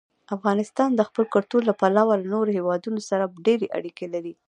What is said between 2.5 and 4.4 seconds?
هېوادونو سره ډېرې اړیکې لري.